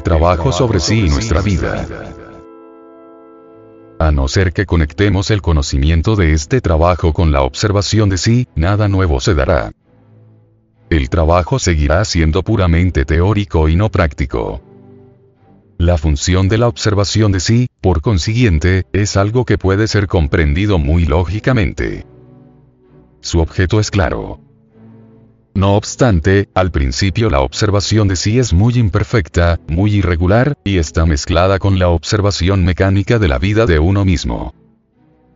[0.00, 1.86] el trabajo sobre sí y nuestra vida.
[3.98, 8.48] A no ser que conectemos el conocimiento de este trabajo con la observación de sí,
[8.54, 9.72] nada nuevo se dará.
[10.88, 14.62] El trabajo seguirá siendo puramente teórico y no práctico.
[15.76, 20.78] La función de la observación de sí, por consiguiente, es algo que puede ser comprendido
[20.78, 22.06] muy lógicamente.
[23.20, 24.40] Su objeto es claro.
[25.54, 31.06] No obstante, al principio la observación de sí es muy imperfecta, muy irregular, y está
[31.06, 34.54] mezclada con la observación mecánica de la vida de uno mismo.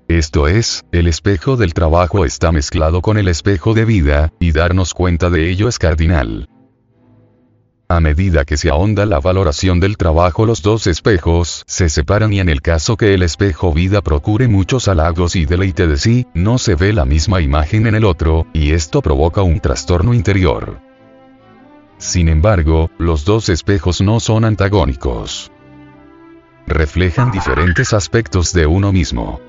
[0.08, 4.94] Esto es, el espejo del trabajo está mezclado con el espejo de vida, y darnos
[4.94, 6.48] cuenta de ello es cardinal.
[7.94, 12.40] A medida que se ahonda la valoración del trabajo los dos espejos se separan y
[12.40, 16.58] en el caso que el espejo vida procure muchos halagos y deleite de sí, no
[16.58, 20.80] se ve la misma imagen en el otro, y esto provoca un trastorno interior.
[21.96, 25.52] Sin embargo, los dos espejos no son antagónicos.
[26.66, 29.40] Reflejan diferentes aspectos de uno mismo.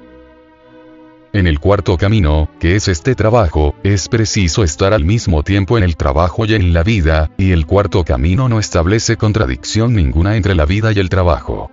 [1.36, 5.84] En el cuarto camino, que es este trabajo, es preciso estar al mismo tiempo en
[5.84, 10.56] el trabajo y en la vida, y el cuarto camino no establece contradicción ninguna entre
[10.56, 11.70] la vida y el trabajo.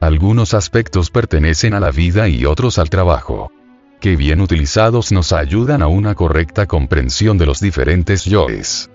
[0.00, 3.52] Algunos aspectos pertenecen a la vida y otros al trabajo.
[4.00, 8.90] Que bien utilizados nos ayudan a una correcta comprensión de los diferentes yoes.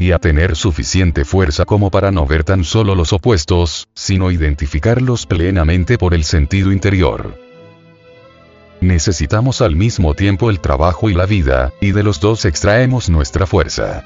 [0.00, 5.24] Y a tener suficiente fuerza como para no ver tan solo los opuestos, sino identificarlos
[5.24, 7.46] plenamente por el sentido interior.
[8.80, 13.46] Necesitamos al mismo tiempo el trabajo y la vida, y de los dos extraemos nuestra
[13.46, 14.04] fuerza.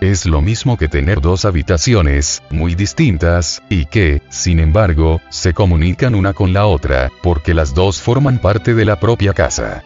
[0.00, 6.14] Es lo mismo que tener dos habitaciones, muy distintas, y que, sin embargo, se comunican
[6.14, 9.82] una con la otra, porque las dos forman parte de la propia casa.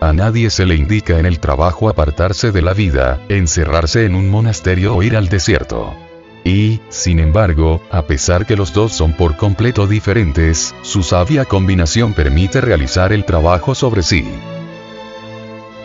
[0.00, 4.28] A nadie se le indica en el trabajo apartarse de la vida, encerrarse en un
[4.28, 5.94] monasterio o ir al desierto.
[6.44, 12.12] Y, sin embargo, a pesar que los dos son por completo diferentes, su sabia combinación
[12.12, 14.28] permite realizar el trabajo sobre sí.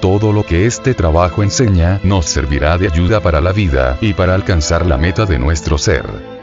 [0.02, 4.36] Todo lo que este trabajo enseña nos servirá de ayuda para la vida y para
[4.36, 6.39] alcanzar la meta de nuestro ser.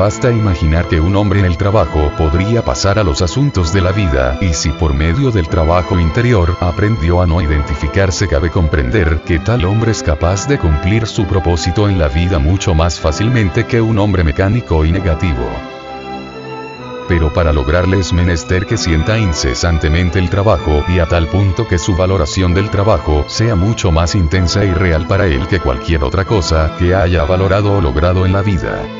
[0.00, 3.92] Basta imaginar que un hombre en el trabajo podría pasar a los asuntos de la
[3.92, 9.38] vida, y si por medio del trabajo interior aprendió a no identificarse, cabe comprender que
[9.38, 13.82] tal hombre es capaz de cumplir su propósito en la vida mucho más fácilmente que
[13.82, 15.46] un hombre mecánico y negativo.
[17.06, 21.76] Pero para lograrle es menester que sienta incesantemente el trabajo y a tal punto que
[21.76, 26.24] su valoración del trabajo sea mucho más intensa y real para él que cualquier otra
[26.24, 28.99] cosa que haya valorado o logrado en la vida.